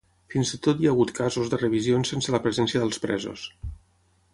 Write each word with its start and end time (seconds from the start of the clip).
Fins 0.35 0.53
i 0.55 0.59
tot 0.67 0.79
hi 0.83 0.87
ha 0.87 0.93
hagut 0.95 1.11
casos 1.19 1.53
de 1.53 1.61
revisions 1.61 2.13
sense 2.15 2.37
la 2.37 2.43
presència 2.49 2.87
dels 2.87 3.05
presos. 3.09 3.51